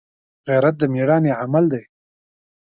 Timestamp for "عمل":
1.41-1.65